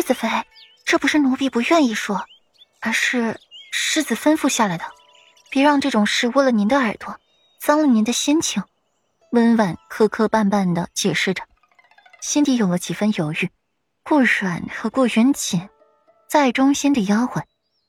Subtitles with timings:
[0.00, 0.30] 世子妃，
[0.86, 2.24] 这不是奴婢不愿意说，
[2.80, 3.38] 而是
[3.70, 4.86] 世子吩咐下来的，
[5.50, 7.20] 别让这种事污了您的耳朵，
[7.60, 8.62] 脏了您的心情。
[9.32, 11.44] 温婉磕磕绊绊的解释着，
[12.22, 13.50] 心底有了几分犹豫。
[14.02, 15.68] 顾软和顾云锦，
[16.30, 17.42] 在中心的丫鬟，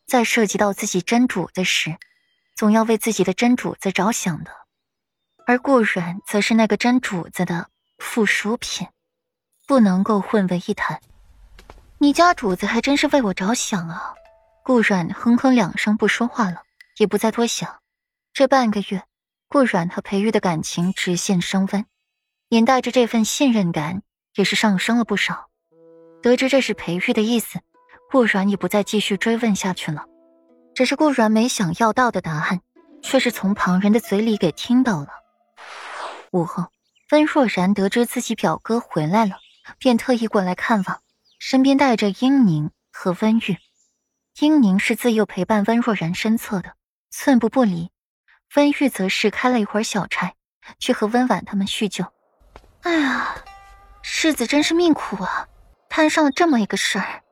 [0.05, 1.95] 在涉及到自己真主子时，
[2.57, 4.51] 总要为自己的真主子着想的，
[5.47, 7.69] 而顾软则是那个真主子的
[7.99, 8.89] 附属品，
[9.65, 10.99] 不能够混为一谈。
[12.01, 14.15] 你家主子还真是为我着想啊！
[14.63, 16.63] 顾软哼哼两声，不说话了，
[16.97, 17.77] 也不再多想。
[18.33, 19.03] 这半个月。
[19.47, 21.85] 顾阮和裴玉的感情直线升温，
[22.49, 24.01] 连带着这份信任感
[24.33, 25.49] 也是上升了不少。
[26.23, 27.59] 得知这是裴玉的意思，
[28.09, 30.05] 顾阮也不再继续追问下去了。
[30.73, 32.61] 只是顾阮没想要到的答案，
[33.03, 35.09] 却是从旁人的嘴里给听到了。
[36.31, 36.65] 午后，
[37.11, 39.35] 温若然得知自己表哥回来了，
[39.77, 40.99] 便特意过来看望，
[41.43, 43.57] 身边带着英宁和温玉。
[44.41, 46.73] 英宁是自幼陪伴温若然身侧的，
[47.09, 47.89] 寸步不离。
[48.55, 50.35] 温玉则是开了一会儿小差，
[50.77, 52.05] 去和温婉他们叙旧。
[52.83, 53.35] 哎呀，
[54.03, 55.47] 世子真是命苦啊，
[55.89, 57.23] 摊上了这么一个事儿。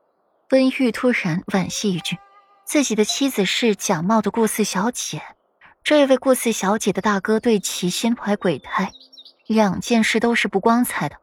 [0.50, 2.18] 温玉突然惋惜一句
[2.66, 5.22] ：“自己的妻子是假冒的顾四小姐，
[5.84, 8.92] 这位顾四小姐的大哥对其心怀鬼胎，
[9.46, 11.18] 两件事都是不光彩的。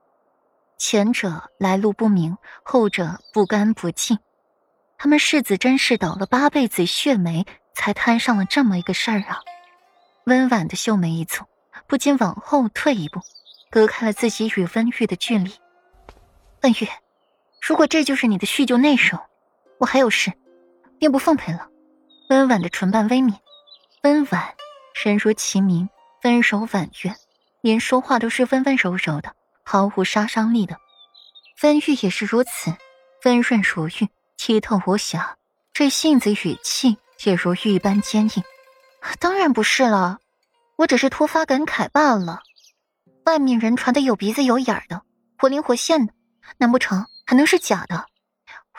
[0.79, 4.19] 前者来路不明，后者不干不净。
[4.99, 9.41] 他们世子真是倒了八辈子血霉，才摊上了这么一个事儿啊！”
[10.25, 11.45] 温婉的秀眉一蹙，
[11.87, 13.21] 不禁往后退一步，
[13.71, 15.53] 隔开了自己与温玉的距离。
[16.63, 16.89] 温玉，
[17.61, 19.21] 如果这就是你的叙旧内容，
[19.79, 20.33] 我还有事，
[20.99, 21.69] 便不奉陪了。
[22.29, 23.35] 温婉的唇瓣微抿，
[24.03, 24.55] 温婉，
[25.05, 25.89] 人如其名，
[26.25, 27.15] 温柔婉约，
[27.61, 29.33] 连说话都是温温柔柔的，
[29.69, 30.79] 毫无杀伤力的。
[31.63, 32.73] 温玉也是如此，
[33.25, 35.37] 温润如玉，剔透无瑕，
[35.73, 38.45] 这性子语气也如玉般坚硬。
[39.19, 40.19] 当然不是了，
[40.77, 42.43] 我只是突发感慨罢了。
[43.25, 45.03] 外面人传的有鼻子有眼的，
[45.37, 46.13] 活灵活现的，
[46.59, 48.07] 难不成还能是假的？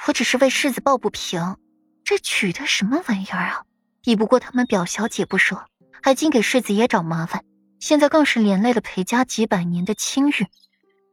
[0.07, 1.57] 我只是为世子抱不平，
[2.05, 3.63] 这娶的什么玩意儿啊？
[4.01, 5.65] 比不过他们表小姐不说，
[6.01, 7.43] 还尽给世子爷找麻烦，
[7.81, 10.47] 现在更是连累了裴家几百年的清誉。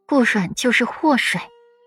[0.07, 1.41] 顾软就是祸水。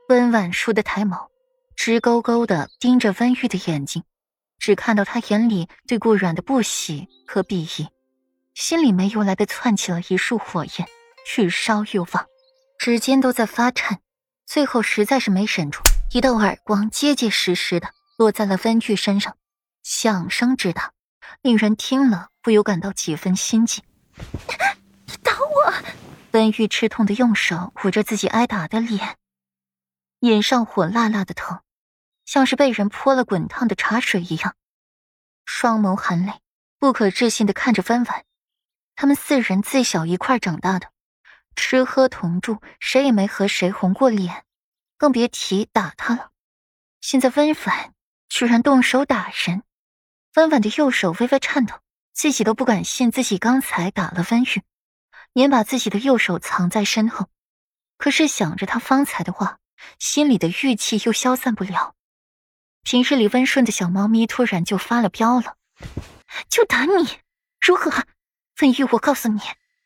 [0.10, 1.28] 温婉舒的抬眸，
[1.76, 4.04] 直勾勾的盯着温玉的眼睛。
[4.58, 7.90] 只看到他眼里对顾阮的不喜和鄙夷，
[8.56, 10.88] 心里没由来的窜起了一束火焰，
[11.38, 12.26] 欲烧欲旺，
[12.80, 14.00] 指尖都在发颤，
[14.46, 15.82] 最后实在是没忍住，
[16.14, 19.36] 一道耳光结结实实的落在了温玉身上，
[19.84, 20.94] 响声之大，
[21.42, 23.84] 令人听了不由感到几分心悸。
[25.06, 25.74] 你打我！
[26.38, 29.18] 温玉吃痛的用手捂着自己挨打的脸，
[30.20, 31.62] 脸上火辣辣的疼。
[32.26, 34.56] 像是被人泼了滚烫的茶水一样，
[35.46, 36.34] 双眸含泪，
[36.78, 38.24] 不可置信的看着温婉。
[38.96, 40.92] 他们四人自小一块长大的，
[41.56, 44.46] 吃喝同住，谁也没和谁红过脸，
[44.96, 46.30] 更别提打他了。
[47.02, 47.94] 现在温婉
[48.30, 49.64] 居然动手打人，
[50.36, 51.80] 温婉的右手微微颤抖，
[52.14, 54.62] 自己都不敢信自己刚才打了温玉，
[55.38, 57.28] 连把自己的右手藏在身后。
[58.00, 59.60] 可是想着他方才的话，
[60.00, 61.94] 心里的郁气又消散不了。
[62.82, 65.56] 平日里温顺的小猫咪突然就发了飙了，
[66.50, 67.20] 就打你，
[67.62, 67.92] 如何？
[68.62, 69.40] 温玉，我告诉你，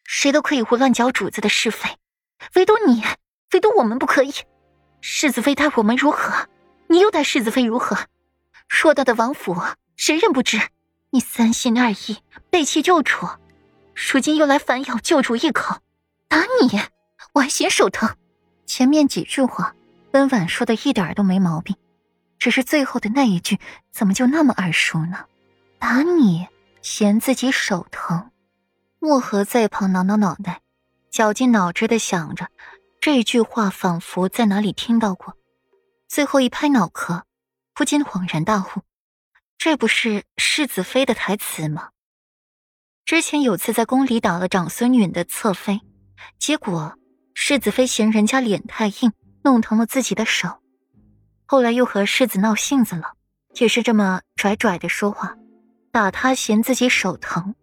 [0.06, 1.98] 谁都可以胡乱搅主子的是非，
[2.56, 3.04] 唯独你，
[3.52, 4.34] 唯独我们不可以。
[5.02, 6.48] 世子妃待我们如何，
[6.88, 7.98] 你又待世子妃如何？
[8.70, 9.54] 偌大的王府，
[9.98, 10.62] 谁人不知？
[11.10, 12.20] 你三心二意，
[12.50, 13.28] 背弃旧主，
[14.10, 15.80] 如今又来反咬旧主一口，
[16.28, 16.82] 打你，
[17.34, 18.18] 我还嫌手疼。
[18.66, 19.76] 前面几句话，
[20.12, 21.76] 温婉说的一点都没毛病。
[22.40, 23.60] 只是最后的那一句，
[23.92, 25.26] 怎么就那么耳熟呢？
[25.78, 26.48] 打你
[26.82, 28.32] 嫌自己手疼，
[28.98, 30.62] 漠河在旁挠挠脑袋，
[31.12, 32.50] 绞尽脑汁的想着
[33.00, 35.38] 这句话，仿佛在哪里听到过。
[36.08, 37.24] 最后一拍脑壳，
[37.76, 38.82] 不禁恍然大悟：
[39.58, 41.90] 这不是世子妃的台词吗？
[43.06, 45.82] 之前有次在宫里打了长孙允的侧妃，
[46.40, 46.98] 结果
[47.34, 49.12] 世子妃嫌人家脸太硬，
[49.44, 50.62] 弄疼了自己的手。
[51.46, 53.14] 后来又和世子闹性子了，
[53.60, 55.36] 也是这么拽拽的说话，
[55.92, 57.56] 打他嫌自己手疼，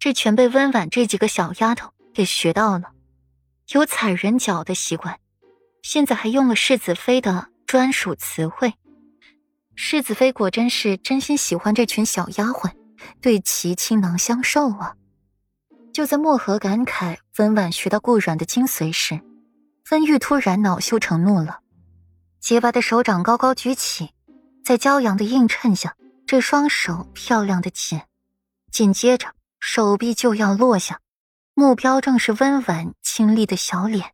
[0.00, 2.90] 这全被温婉这几个小丫头给学到了，
[3.72, 5.20] 有踩人脚的习惯，
[5.82, 8.74] 现在还用了世子妃的专属词汇。
[9.76, 12.72] 世子妃果真是真心喜欢这群小丫鬟，
[13.20, 14.94] 对其倾囊相授啊！
[15.92, 19.20] 就在漠河感慨温婉学到顾软的精髓时，
[19.90, 21.60] 温玉突然恼羞成怒了。
[22.40, 24.10] 洁白的手掌高高举起，
[24.64, 25.94] 在骄阳的映衬下，
[26.26, 28.00] 这双手漂亮的紧。
[28.70, 29.28] 紧接着，
[29.60, 31.00] 手臂就要落下，
[31.54, 34.13] 目标正是温婉清丽的小脸。